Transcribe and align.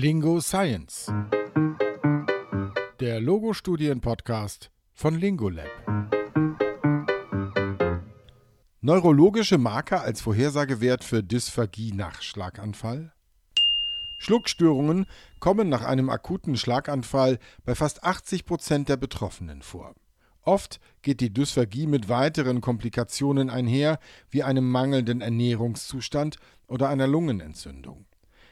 Lingo 0.00 0.40
Science. 0.40 1.12
Der 3.00 3.20
Logo-Studien-Podcast 3.20 4.70
von 4.94 5.18
Lingolab. 5.18 5.66
Neurologische 8.80 9.58
Marker 9.58 10.02
als 10.02 10.20
Vorhersagewert 10.20 11.02
für 11.02 11.24
Dysphagie 11.24 11.90
nach 11.90 12.22
Schlaganfall. 12.22 13.12
Schluckstörungen 14.18 15.06
kommen 15.40 15.68
nach 15.68 15.82
einem 15.82 16.10
akuten 16.10 16.56
Schlaganfall 16.56 17.40
bei 17.64 17.74
fast 17.74 18.04
80 18.04 18.44
Prozent 18.44 18.88
der 18.88 18.98
Betroffenen 18.98 19.62
vor. 19.62 19.96
Oft 20.42 20.78
geht 21.02 21.20
die 21.20 21.34
Dysphagie 21.34 21.88
mit 21.88 22.08
weiteren 22.08 22.60
Komplikationen 22.60 23.50
einher, 23.50 23.98
wie 24.30 24.44
einem 24.44 24.70
mangelnden 24.70 25.22
Ernährungszustand 25.22 26.36
oder 26.68 26.88
einer 26.88 27.08
Lungenentzündung. 27.08 28.06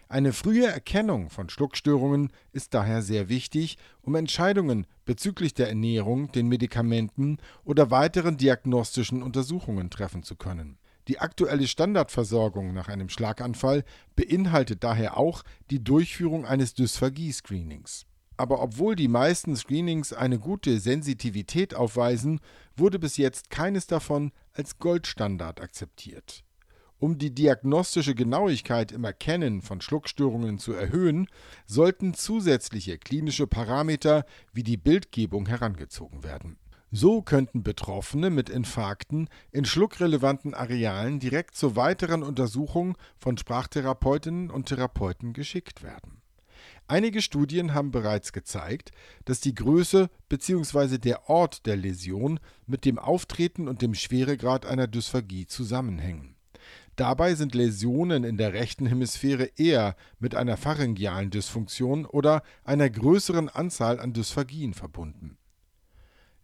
Eine 0.09 0.32
frühe 0.32 0.66
Erkennung 0.66 1.31
von 1.31 1.49
Schluckstörungen 1.49 2.31
ist 2.53 2.75
daher 2.75 3.03
sehr 3.03 3.29
wichtig, 3.29 3.76
um 4.03 4.14
Entscheidungen 4.14 4.86
bezüglich 5.04 5.53
der 5.53 5.68
Ernährung, 5.68 6.31
den 6.31 6.46
Medikamenten 6.46 7.39
oder 7.64 7.90
weiteren 7.90 8.36
diagnostischen 8.36 9.21
Untersuchungen 9.21 9.90
treffen 9.90 10.22
zu 10.22 10.36
können. 10.36 10.79
Die 11.08 11.18
aktuelle 11.18 11.67
Standardversorgung 11.67 12.72
nach 12.72 12.89
einem 12.89 13.08
Schlaganfall 13.08 13.84
beinhaltet 14.14 14.84
daher 14.84 15.17
auch 15.17 15.43
die 15.71 15.82
Durchführung 15.82 16.46
eines 16.46 16.75
Dysphagie-Screenings. 16.75 18.07
Aber 18.36 18.62
obwohl 18.62 18.95
die 18.95 19.09
meisten 19.09 19.57
Screenings 19.57 20.12
eine 20.12 20.39
gute 20.39 20.79
Sensitivität 20.79 21.75
aufweisen, 21.75 22.40
wurde 22.76 23.00
bis 23.00 23.17
jetzt 23.17 23.50
keines 23.50 23.89
davon 23.89 24.31
als 24.53 24.79
Goldstandard 24.79 25.61
akzeptiert. 25.61 26.45
Um 26.99 27.18
die 27.18 27.35
diagnostische 27.35 28.14
Genauigkeit 28.14 28.93
im 28.93 29.04
Erkennen 29.04 29.61
von 29.61 29.81
Schluckstörungen 29.81 30.59
zu 30.59 30.73
erhöhen, 30.73 31.29
sollten 31.67 32.14
zusätzliche 32.14 32.98
klinische 32.98 33.47
Parameter 33.47 34.25
wie 34.53 34.62
die 34.62 34.77
Bildgebung 34.77 35.47
herangezogen 35.47 36.25
werden. 36.25 36.59
So 36.91 37.20
könnten 37.20 37.62
Betroffene 37.62 38.31
mit 38.31 38.48
Infarkten 38.48 39.29
in 39.51 39.65
schluckrelevanten 39.65 40.55
Arealen 40.55 41.20
direkt 41.20 41.57
zur 41.57 41.77
weiteren 41.77 42.23
Untersuchung 42.23 42.97
von 43.19 43.37
Sprachtherapeutinnen 43.37 44.51
und 44.51 44.67
Therapeuten 44.67 45.33
geschickt 45.33 45.83
werden 45.83 46.23
Einige 46.89 47.20
Studien 47.20 47.75
haben 47.75 47.91
bereits 47.91 48.33
gezeigt, 48.33 48.92
dass 49.25 49.41
die 49.41 49.55
Größe 49.55 50.09
bzw. 50.29 50.98
der 50.98 51.29
Ort 51.29 51.67
der 51.67 51.77
Läsion 51.77 52.39
mit 52.67 52.85
dem 52.85 52.98
Auftreten 52.98 53.67
und 53.67 53.83
dem 53.83 53.95
Schweregrad 53.95 54.67
einer 54.67 54.87
Dysphagie 54.87 55.47
zusammenhängen. 55.47 56.36
Dabei 56.97 57.34
sind 57.34 57.55
Läsionen 57.55 58.25
in 58.25 58.39
der 58.39 58.55
rechten 58.55 58.86
Hemisphäre 58.86 59.50
eher 59.56 59.97
mit 60.19 60.34
einer 60.34 60.56
pharyngealen 60.56 61.30
Dysfunktion 61.30 62.06
oder 62.06 62.42
einer 62.64 62.89
größeren 62.89 63.48
Anzahl 63.50 64.00
an 64.00 64.14
Dysphagien 64.14 64.72
verbunden. 64.75 65.36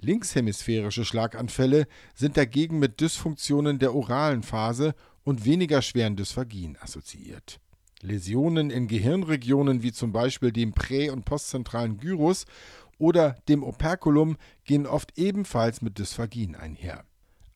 Linkshemisphärische 0.01 1.05
Schlaganfälle 1.05 1.87
sind 2.15 2.37
dagegen 2.37 2.79
mit 2.79 3.01
Dysfunktionen 3.01 3.79
der 3.79 3.95
oralen 3.95 4.43
Phase 4.43 4.95
und 5.25 5.45
weniger 5.45 5.81
schweren 5.81 6.17
Dysphagien 6.17 6.77
assoziiert 6.81 7.61
Läsionen 8.03 8.71
in 8.71 8.89
Gehirnregionen 8.89 9.83
wie 9.83 9.93
zum 9.93 10.13
Beispiel 10.13 10.53
dem 10.53 10.75
prä- 10.75 11.11
und 11.11 11.25
postzentralen 11.25 11.99
Gyrus 11.99 12.47
oder 12.99 13.37
dem 13.49 13.63
Operculum 13.63 14.37
gehen 14.65 14.87
oft 14.87 15.17
ebenfalls 15.17 15.83
mit 15.83 15.99
Dysphagien 15.99 16.57
einher. 16.57 17.05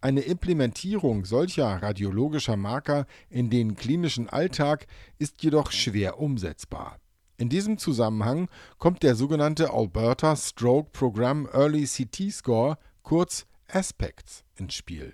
Eine 0.01 0.21
Implementierung 0.21 1.25
solcher 1.25 1.83
radiologischer 1.83 2.57
Marker 2.57 3.07
in 3.31 3.51
den 3.51 3.77
klinischen 3.77 4.29
Alltag 4.29 4.87
ist 5.19 5.43
jedoch 5.43 5.73
schwer 5.73 6.19
umsetzbar. 6.19 6.99
In 7.39 7.49
diesem 7.49 7.79
Zusammenhang 7.79 8.49
kommt 8.79 9.03
der 9.03 9.15
sogenannte 9.15 9.73
Alberta 9.73 10.37
Stroke 10.37 10.91
Program 10.93 11.49
Early 11.53 11.85
CT 11.87 12.33
Score, 12.33 12.79
kurz 13.03 13.47
ASPECTS, 13.69 14.45
ins 14.57 14.75
Spiel 14.75 15.13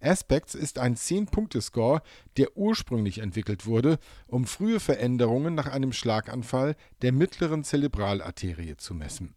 Aspects 0.00 0.54
ist 0.54 0.78
ein 0.78 0.96
10-Punkte-Score, 0.96 2.02
der 2.36 2.56
ursprünglich 2.56 3.18
entwickelt 3.18 3.66
wurde, 3.66 3.98
um 4.26 4.44
frühe 4.44 4.80
Veränderungen 4.80 5.54
nach 5.54 5.66
einem 5.66 5.92
Schlaganfall 5.92 6.76
der 7.02 7.12
mittleren 7.12 7.64
Zerebralarterie 7.64 8.76
zu 8.76 8.94
messen. 8.94 9.34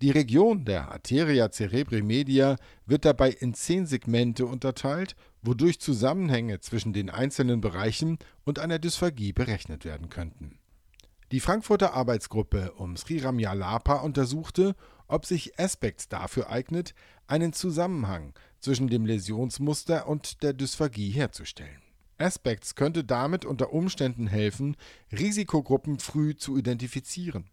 Die 0.00 0.10
Region 0.10 0.64
der 0.64 0.90
Arteria 0.90 1.50
cerebri 1.50 2.02
media 2.02 2.56
wird 2.86 3.04
dabei 3.04 3.30
in 3.30 3.54
zehn 3.54 3.86
Segmente 3.86 4.46
unterteilt, 4.46 5.16
wodurch 5.42 5.80
Zusammenhänge 5.80 6.60
zwischen 6.60 6.92
den 6.92 7.10
einzelnen 7.10 7.60
Bereichen 7.60 8.18
und 8.44 8.58
einer 8.58 8.78
Dysphagie 8.78 9.32
berechnet 9.32 9.84
werden 9.84 10.08
könnten. 10.08 10.58
Die 11.32 11.40
Frankfurter 11.40 11.94
Arbeitsgruppe 11.94 12.72
um 12.72 12.96
Sriram 12.96 13.38
Yalapa 13.38 13.96
untersuchte, 13.96 14.76
ob 15.08 15.26
sich 15.26 15.58
Aspects 15.58 16.08
dafür 16.08 16.50
eignet, 16.50 16.94
einen 17.26 17.52
Zusammenhang 17.52 18.32
zwischen 18.60 18.88
dem 18.88 19.06
Läsionsmuster 19.06 20.06
und 20.08 20.42
der 20.42 20.52
Dysphagie 20.52 21.10
herzustellen. 21.10 21.82
Aspects 22.18 22.74
könnte 22.74 23.04
damit 23.04 23.44
unter 23.44 23.72
Umständen 23.72 24.26
helfen, 24.26 24.76
Risikogruppen 25.12 25.98
früh 25.98 26.34
zu 26.36 26.56
identifizieren. 26.56 27.50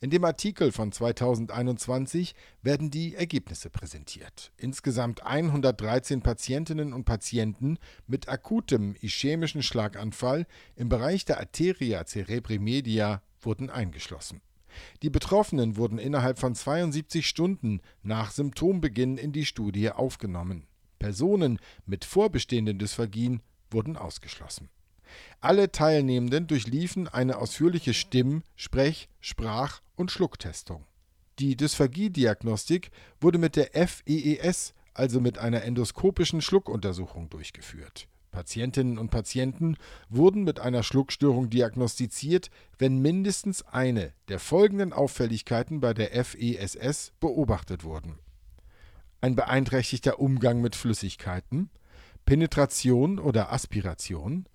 In 0.00 0.10
dem 0.10 0.24
Artikel 0.24 0.72
von 0.72 0.92
2021 0.92 2.34
werden 2.62 2.90
die 2.90 3.14
Ergebnisse 3.14 3.70
präsentiert. 3.70 4.52
Insgesamt 4.56 5.24
113 5.24 6.22
Patientinnen 6.22 6.92
und 6.92 7.04
Patienten 7.04 7.78
mit 8.06 8.28
akutem 8.28 8.94
ischämischen 9.00 9.62
Schlaganfall 9.62 10.46
im 10.76 10.88
Bereich 10.88 11.24
der 11.24 11.38
Arteria 11.38 12.04
cerebri 12.06 12.58
media 12.58 13.22
wurden 13.40 13.70
eingeschlossen. 13.70 14.40
Die 15.02 15.10
Betroffenen 15.10 15.76
wurden 15.76 15.98
innerhalb 15.98 16.38
von 16.38 16.54
72 16.54 17.26
Stunden 17.26 17.80
nach 18.02 18.30
Symptombeginn 18.30 19.18
in 19.18 19.32
die 19.32 19.44
Studie 19.44 19.90
aufgenommen. 19.90 20.66
Personen 20.98 21.58
mit 21.84 22.04
vorbestehenden 22.04 22.78
Dysphagien 22.78 23.42
wurden 23.70 23.96
ausgeschlossen. 23.96 24.68
Alle 25.40 25.72
Teilnehmenden 25.72 26.46
durchliefen 26.46 27.08
eine 27.08 27.38
ausführliche 27.38 27.94
Stimm-, 27.94 28.42
Sprech-, 28.56 29.08
Sprach- 29.20 29.80
und 29.96 30.10
Schlucktestung. 30.10 30.84
Die 31.38 31.56
Dysphagie-Diagnostik 31.56 32.90
wurde 33.20 33.38
mit 33.38 33.56
der 33.56 33.70
FEES, 33.88 34.74
also 34.94 35.20
mit 35.20 35.38
einer 35.38 35.62
endoskopischen 35.62 36.40
Schluckuntersuchung, 36.42 37.30
durchgeführt 37.30 38.06
Patientinnen 38.32 38.98
und 38.98 39.10
Patienten 39.10 39.76
wurden 40.08 40.42
mit 40.42 40.58
einer 40.58 40.82
Schluckstörung 40.82 41.50
diagnostiziert, 41.50 42.50
wenn 42.78 42.98
mindestens 42.98 43.62
eine 43.62 44.12
der 44.28 44.40
folgenden 44.40 44.92
Auffälligkeiten 44.92 45.80
bei 45.80 45.94
der 45.94 46.24
FESS 46.24 47.12
beobachtet 47.20 47.84
wurden: 47.84 48.18
ein 49.20 49.36
beeinträchtigter 49.36 50.18
Umgang 50.18 50.60
mit 50.60 50.74
Flüssigkeiten, 50.74 51.70
Penetration 52.24 53.18
oder 53.18 53.52
Aspiration, 53.52 54.46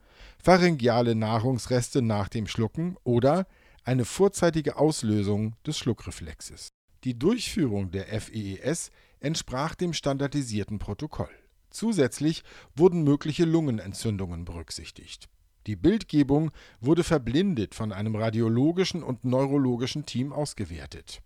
pharyngeale 0.47 1.13
Nahrungsreste 1.13 2.02
nach 2.02 2.30
dem 2.30 2.47
Schlucken 2.47 2.96
oder 3.03 3.47
eine 3.84 4.06
vorzeitige 4.06 4.78
Auslösung 4.78 5.58
des 5.66 5.78
Schluckreflexes. 5.78 6.69
Die 7.03 7.19
Durchführung 7.19 7.91
der 7.91 8.06
FEES 8.22 8.91
entsprach 9.19 9.75
dem 9.75 9.91
standardisierten 9.91 10.80
Protokoll 10.80 11.28
Zusätzlich 11.69 12.46
wurden 12.78 13.03
mögliche 13.03 13.44
Lungenentzündungen 13.44 14.46
berücksichtigt. 14.46 15.28
Die 15.66 15.75
Bildgebung 15.75 16.52
wurde 16.80 17.03
verblindet 17.03 17.75
von 17.75 17.91
einem 17.91 18.16
radiologischen 18.16 19.03
und 19.03 19.25
neurologischen 19.25 20.06
Team 20.06 20.31
ausgewertet. 20.31 21.22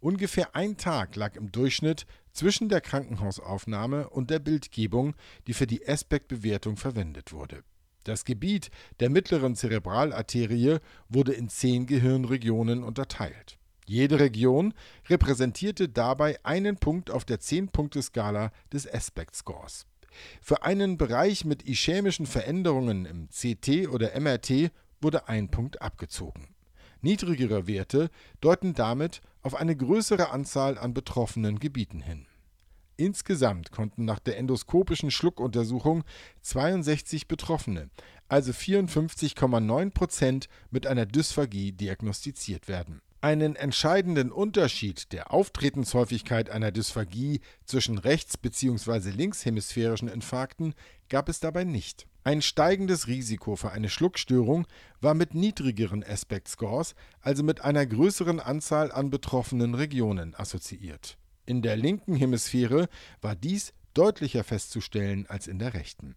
Ungefähr 0.00 0.54
ein 0.54 0.76
Tag 0.76 1.16
lag 1.16 1.34
im 1.34 1.50
Durchschnitt 1.50 2.06
zwischen 2.30 2.68
der 2.68 2.82
Krankenhausaufnahme 2.82 4.10
und 4.10 4.30
der 4.30 4.38
Bildgebung, 4.38 5.16
die 5.48 5.54
für 5.54 5.66
die 5.66 5.84
Aspect-Bewertung 5.88 6.76
verwendet 6.76 7.32
wurde. 7.32 7.64
Das 8.04 8.24
Gebiet 8.24 8.70
der 9.00 9.10
mittleren 9.10 9.56
Zerebralarterie 9.56 10.78
wurde 11.08 11.32
in 11.32 11.48
zehn 11.48 11.86
Gehirnregionen 11.86 12.84
unterteilt 12.84 13.58
jede 13.86 14.18
Region 14.18 14.72
repräsentierte 15.08 15.88
dabei 15.88 16.38
einen 16.42 16.76
Punkt 16.76 17.10
auf 17.10 17.24
der 17.24 17.38
10-Punkte-Skala 17.40 18.50
des 18.72 18.92
Aspect 18.92 19.36
Scores. 19.36 19.86
Für 20.40 20.62
einen 20.62 20.96
Bereich 20.96 21.44
mit 21.44 21.68
ischämischen 21.68 22.26
Veränderungen 22.26 23.04
im 23.04 23.28
CT 23.28 23.88
oder 23.88 24.18
MRT 24.18 24.70
wurde 25.00 25.28
ein 25.28 25.50
Punkt 25.50 25.82
abgezogen. 25.82 26.54
Niedrigere 27.02 27.66
Werte 27.66 28.08
deuten 28.40 28.72
damit 28.72 29.20
auf 29.42 29.54
eine 29.54 29.76
größere 29.76 30.30
Anzahl 30.30 30.78
an 30.78 30.94
betroffenen 30.94 31.58
Gebieten 31.58 32.00
hin. 32.00 32.26
Insgesamt 32.96 33.70
konnten 33.70 34.04
nach 34.04 34.18
der 34.18 34.38
endoskopischen 34.38 35.10
Schluckuntersuchung 35.10 36.04
62 36.42 37.28
Betroffene, 37.28 37.90
also 38.28 38.52
54,9 38.52 39.90
Prozent, 39.90 40.48
mit 40.70 40.86
einer 40.86 41.06
Dysphagie 41.06 41.72
diagnostiziert 41.72 42.68
werden 42.68 43.00
einen 43.24 43.56
entscheidenden 43.56 44.30
Unterschied 44.30 45.10
der 45.14 45.32
Auftretenshäufigkeit 45.32 46.50
einer 46.50 46.70
Dysphagie 46.72 47.40
zwischen 47.64 47.96
rechts- 47.96 48.36
bzw. 48.36 49.08
linkshemisphärischen 49.12 50.08
Infarkten 50.08 50.74
gab 51.08 51.30
es 51.30 51.40
dabei 51.40 51.64
nicht. 51.64 52.06
Ein 52.22 52.42
steigendes 52.42 53.06
Risiko 53.06 53.56
für 53.56 53.70
eine 53.70 53.88
Schluckstörung 53.88 54.66
war 55.00 55.14
mit 55.14 55.34
niedrigeren 55.34 56.04
Aspect 56.04 56.48
Scores, 56.48 56.94
also 57.22 57.42
mit 57.42 57.62
einer 57.62 57.86
größeren 57.86 58.40
Anzahl 58.40 58.92
an 58.92 59.08
betroffenen 59.08 59.74
Regionen, 59.74 60.34
assoziiert. 60.34 61.16
In 61.46 61.62
der 61.62 61.76
linken 61.76 62.14
Hemisphäre 62.14 62.88
war 63.20 63.36
dies 63.36 63.72
deutlicher 63.94 64.44
festzustellen 64.44 65.26
als 65.28 65.46
in 65.46 65.58
der 65.58 65.74
rechten. 65.74 66.16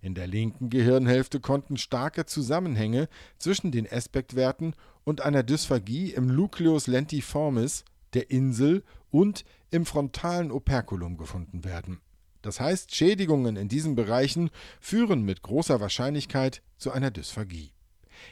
In 0.00 0.14
der 0.14 0.26
linken 0.26 0.70
Gehirnhälfte 0.70 1.40
konnten 1.40 1.76
starke 1.76 2.26
Zusammenhänge 2.26 3.08
zwischen 3.38 3.72
den 3.72 3.90
Aspektwerten 3.90 4.74
und 5.04 5.22
einer 5.22 5.42
Dysphagie 5.42 6.12
im 6.12 6.26
Nucleus 6.26 6.86
lentiformis, 6.86 7.84
der 8.12 8.30
Insel 8.30 8.84
und 9.10 9.44
im 9.70 9.86
frontalen 9.86 10.50
Operculum 10.50 11.16
gefunden 11.16 11.64
werden 11.64 12.00
das 12.42 12.58
heißt, 12.60 12.94
Schädigungen 12.94 13.56
in 13.56 13.68
diesen 13.68 13.94
Bereichen 13.94 14.50
führen 14.80 15.22
mit 15.22 15.42
großer 15.42 15.80
Wahrscheinlichkeit 15.80 16.62
zu 16.76 16.90
einer 16.90 17.10
Dysphagie. 17.10 17.72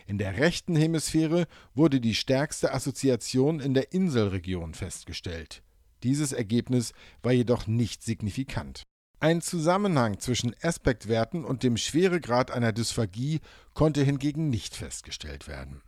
In 0.06 0.18
der 0.18 0.36
rechten 0.36 0.76
Hemisphäre 0.76 1.46
wurde 1.74 2.00
die 2.00 2.14
stärkste 2.14 2.74
Assoziation 2.74 3.60
in 3.60 3.74
der 3.74 3.92
Inselregion 3.92 4.74
festgestellt. 4.74 5.62
Dieses 6.02 6.32
Ergebnis 6.32 6.92
war 7.22 7.32
jedoch 7.32 7.66
nicht 7.66 8.02
signifikant. 8.02 8.84
Ein 9.22 9.42
Zusammenhang 9.42 10.18
zwischen 10.18 10.54
Aspektwerten 10.62 11.44
und 11.44 11.62
dem 11.62 11.76
Schweregrad 11.76 12.50
einer 12.50 12.72
Dysphagie 12.72 13.40
konnte 13.74 14.02
hingegen 14.02 14.48
nicht 14.48 14.74
festgestellt 14.74 15.46
werden. 15.46 15.82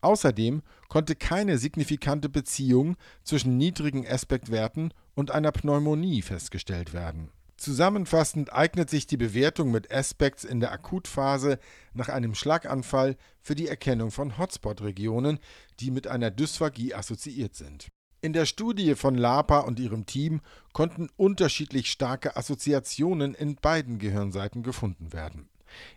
Außerdem 0.00 0.62
konnte 0.88 1.14
keine 1.14 1.58
signifikante 1.58 2.30
Beziehung 2.30 2.96
zwischen 3.24 3.58
niedrigen 3.58 4.06
Aspektwerten 4.06 4.94
und 5.14 5.30
einer 5.30 5.52
Pneumonie 5.52 6.22
festgestellt 6.22 6.94
werden. 6.94 7.30
Zusammenfassend 7.58 8.52
eignet 8.52 8.88
sich 8.88 9.06
die 9.06 9.16
Bewertung 9.16 9.72
mit 9.72 9.92
Aspects 9.92 10.44
in 10.44 10.60
der 10.60 10.70
Akutphase 10.70 11.58
nach 11.92 12.08
einem 12.08 12.36
Schlaganfall 12.36 13.16
für 13.42 13.56
die 13.56 13.66
Erkennung 13.66 14.12
von 14.12 14.38
Hotspot-Regionen, 14.38 15.40
die 15.80 15.90
mit 15.90 16.06
einer 16.06 16.30
Dysphagie 16.30 16.94
assoziiert 16.94 17.56
sind. 17.56 17.88
In 18.20 18.32
der 18.32 18.46
Studie 18.46 18.96
von 18.96 19.14
Lapa 19.14 19.60
und 19.60 19.78
ihrem 19.78 20.04
Team 20.04 20.40
konnten 20.72 21.08
unterschiedlich 21.16 21.88
starke 21.88 22.36
Assoziationen 22.36 23.32
in 23.34 23.54
beiden 23.54 23.98
Gehirnseiten 23.98 24.64
gefunden 24.64 25.12
werden. 25.12 25.48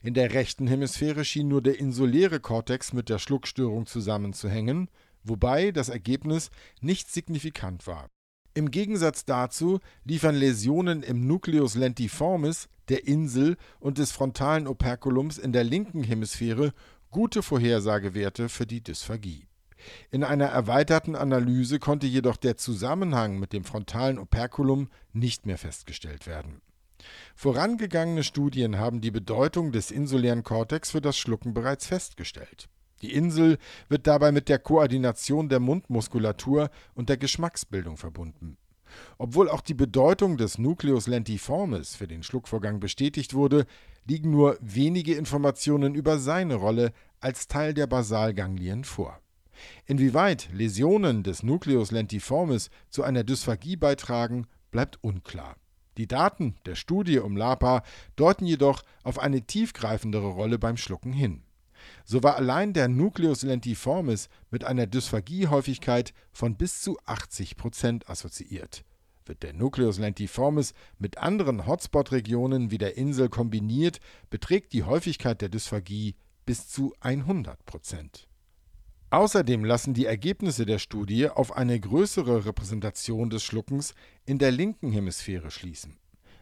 In 0.03 0.13
der 0.13 0.31
rechten 0.31 0.67
Hemisphäre 0.67 1.25
schien 1.25 1.47
nur 1.47 1.63
der 1.63 1.79
insuläre 1.79 2.39
Kortex 2.39 2.93
mit 2.93 3.09
der 3.09 3.17
Schluckstörung 3.17 3.87
zusammenzuhängen, 3.87 4.91
wobei 5.23 5.71
das 5.71 5.89
Ergebnis 5.89 6.51
nicht 6.79 7.09
signifikant 7.09 7.87
war. 7.87 8.07
Im 8.53 8.69
Gegensatz 8.69 9.25
dazu 9.25 9.79
liefern 10.03 10.35
Läsionen 10.35 11.01
im 11.01 11.25
Nucleus 11.25 11.73
lentiformis, 11.73 12.67
der 12.89 13.07
Insel 13.07 13.57
und 13.79 13.97
des 13.97 14.11
frontalen 14.11 14.67
Operculums 14.67 15.39
in 15.39 15.53
der 15.53 15.63
linken 15.63 16.03
Hemisphäre 16.03 16.73
gute 17.09 17.41
Vorhersagewerte 17.41 18.47
für 18.47 18.67
die 18.67 18.83
Dysphagie. 18.83 19.47
In 20.09 20.23
einer 20.23 20.45
erweiterten 20.45 21.15
Analyse 21.15 21.79
konnte 21.79 22.07
jedoch 22.07 22.37
der 22.37 22.57
Zusammenhang 22.57 23.39
mit 23.39 23.53
dem 23.53 23.63
frontalen 23.63 24.19
Operculum 24.19 24.89
nicht 25.13 25.45
mehr 25.45 25.57
festgestellt 25.57 26.27
werden. 26.27 26.61
Vorangegangene 27.35 28.23
Studien 28.23 28.77
haben 28.77 29.01
die 29.01 29.11
Bedeutung 29.11 29.71
des 29.71 29.91
insulären 29.91 30.43
Kortex 30.43 30.91
für 30.91 31.01
das 31.01 31.17
Schlucken 31.17 31.53
bereits 31.53 31.87
festgestellt. 31.87 32.69
Die 33.01 33.13
Insel 33.13 33.57
wird 33.89 34.05
dabei 34.05 34.31
mit 34.31 34.47
der 34.47 34.59
Koordination 34.59 35.49
der 35.49 35.59
Mundmuskulatur 35.59 36.69
und 36.93 37.09
der 37.09 37.17
Geschmacksbildung 37.17 37.97
verbunden. 37.97 38.57
Obwohl 39.17 39.49
auch 39.49 39.61
die 39.61 39.73
Bedeutung 39.73 40.37
des 40.37 40.57
Nucleus 40.57 41.07
lentiformis 41.07 41.95
für 41.95 42.07
den 42.07 42.23
Schluckvorgang 42.23 42.79
bestätigt 42.79 43.33
wurde, 43.33 43.65
liegen 44.05 44.31
nur 44.31 44.57
wenige 44.61 45.15
Informationen 45.15 45.95
über 45.95 46.19
seine 46.19 46.55
Rolle 46.55 46.91
als 47.19 47.47
Teil 47.47 47.73
der 47.73 47.87
Basalganglien 47.87 48.83
vor. 48.83 49.19
Inwieweit 49.85 50.49
Läsionen 50.53 51.23
des 51.23 51.43
Nucleus 51.43 51.91
lentiformis 51.91 52.69
zu 52.89 53.03
einer 53.03 53.23
Dysphagie 53.23 53.75
beitragen, 53.75 54.47
bleibt 54.71 55.03
unklar. 55.03 55.55
Die 55.97 56.07
Daten 56.07 56.55
der 56.65 56.75
Studie 56.75 57.19
um 57.19 57.35
LAPA 57.35 57.83
deuten 58.15 58.45
jedoch 58.45 58.83
auf 59.03 59.19
eine 59.19 59.41
tiefgreifendere 59.41 60.29
Rolle 60.29 60.57
beim 60.57 60.77
Schlucken 60.77 61.11
hin. 61.11 61.43
So 62.05 62.23
war 62.23 62.35
allein 62.35 62.73
der 62.73 62.87
Nucleus 62.87 63.43
lentiformis 63.43 64.29
mit 64.49 64.63
einer 64.63 64.87
Dysphagiehäufigkeit 64.87 66.13
von 66.31 66.55
bis 66.55 66.81
zu 66.81 66.97
80 67.05 67.57
Prozent 67.57 68.09
assoziiert. 68.09 68.83
Wird 69.25 69.43
der 69.43 69.53
Nucleus 69.53 69.99
lentiformis 69.99 70.73
mit 70.97 71.17
anderen 71.17 71.67
Hotspot-Regionen 71.67 72.71
wie 72.71 72.77
der 72.77 72.97
Insel 72.97 73.29
kombiniert, 73.29 73.99
beträgt 74.29 74.73
die 74.73 74.83
Häufigkeit 74.83 75.41
der 75.41 75.49
Dysphagie 75.49 76.15
bis 76.45 76.69
zu 76.69 76.93
100 77.01 77.65
Prozent. 77.65 78.27
Außerdem 79.11 79.65
lassen 79.65 79.93
die 79.93 80.05
Ergebnisse 80.05 80.65
der 80.65 80.79
Studie 80.79 81.27
auf 81.27 81.57
eine 81.57 81.77
größere 81.77 82.45
Repräsentation 82.45 83.29
des 83.29 83.43
Schluckens 83.43 83.93
in 84.25 84.39
der 84.39 84.51
linken 84.51 84.93
Hemisphäre 84.93 85.51
schließen. 85.51 85.97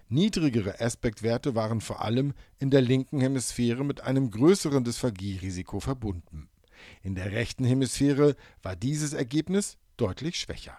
Niedrigere 0.07 0.79
Aspektwerte 0.79 1.55
waren 1.55 1.81
vor 1.81 2.03
allem 2.03 2.33
in 2.59 2.69
der 2.69 2.81
linken 2.81 3.21
Hemisphäre 3.21 3.83
mit 3.83 4.01
einem 4.01 4.29
größeren 4.29 4.83
Dysphagie-Risiko 4.83 5.79
verbunden. 5.79 6.47
In 7.01 7.15
der 7.15 7.31
rechten 7.31 7.63
Hemisphäre 7.63 8.35
war 8.61 8.75
dieses 8.75 9.13
Ergebnis 9.13 9.77
deutlich 9.97 10.39
schwächer. 10.39 10.77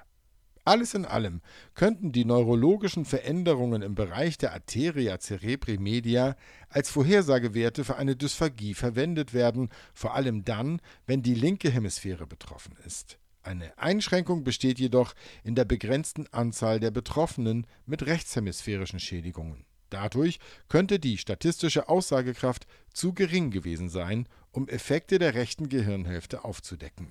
Alles 0.70 0.94
in 0.94 1.05
allem 1.05 1.40
könnten 1.75 2.12
die 2.12 2.25
neurologischen 2.25 3.05
Veränderungen 3.05 3.82
im 3.82 3.96
Bereich 3.96 4.38
der 4.38 4.52
Arteria 4.52 5.19
cerebri 5.19 5.78
media 5.78 6.37
als 6.69 6.90
Vorhersagewerte 6.90 7.82
für 7.82 7.96
eine 7.96 8.14
Dysphagie 8.14 8.75
verwendet 8.75 9.34
werden, 9.34 9.70
vor 9.94 10.14
allem 10.14 10.44
dann, 10.44 10.81
wenn 11.08 11.22
die 11.25 11.34
linke 11.34 11.70
Hemisphäre 11.70 12.25
betroffen 12.25 12.76
ist. 12.87 13.19
Eine 13.43 13.76
Einschränkung 13.78 14.44
besteht 14.44 14.78
jedoch 14.78 15.14
in 15.43 15.56
der 15.56 15.64
begrenzten 15.64 16.28
Anzahl 16.31 16.78
der 16.78 16.93
Betroffenen 16.93 17.67
mit 17.84 18.06
rechtshemisphärischen 18.06 19.00
Schädigungen. 19.00 19.64
Dadurch 19.88 20.38
könnte 20.69 21.00
die 21.00 21.19
statistische 21.19 21.88
Aussagekraft 21.88 22.69
zu 22.94 23.12
gering 23.12 23.50
gewesen 23.50 23.88
sein, 23.88 24.28
um 24.52 24.69
Effekte 24.69 25.19
der 25.19 25.34
rechten 25.34 25.69
Gehirnhälfte 25.69 26.44
aufzudecken. 26.44 27.08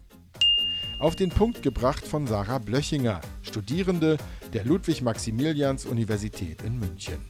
Auf 0.99 1.15
den 1.15 1.29
Punkt 1.29 1.63
gebracht 1.63 2.05
von 2.05 2.27
Sarah 2.27 2.57
Blöchinger, 2.57 3.21
Studierende 3.41 4.17
der 4.51 4.65
Ludwig-Maximilians-Universität 4.65 6.61
in 6.61 6.77
München. 6.77 7.25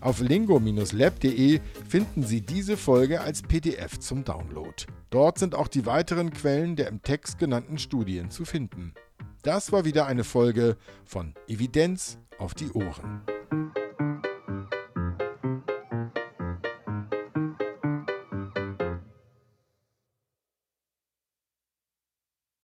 Auf 0.00 0.20
lingo-lab.de 0.20 1.60
finden 1.86 2.22
Sie 2.22 2.40
diese 2.40 2.78
Folge 2.78 3.20
als 3.20 3.42
PDF 3.42 3.98
zum 3.98 4.24
Download. 4.24 4.86
Dort 5.10 5.38
sind 5.38 5.54
auch 5.54 5.68
die 5.68 5.84
weiteren 5.84 6.32
Quellen 6.32 6.76
der 6.76 6.88
im 6.88 7.02
Text 7.02 7.38
genannten 7.38 7.78
Studien 7.78 8.30
zu 8.30 8.46
finden. 8.46 8.94
Das 9.42 9.70
war 9.70 9.84
wieder 9.84 10.06
eine 10.06 10.24
Folge 10.24 10.78
von 11.04 11.34
Evidenz 11.46 12.18
auf 12.38 12.54
die 12.54 12.70
Ohren. 12.70 13.20